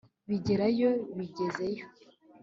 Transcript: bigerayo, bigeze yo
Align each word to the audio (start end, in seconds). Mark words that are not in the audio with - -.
bigerayo, 0.29 0.91
bigeze 1.17 1.65
yo 1.77 1.85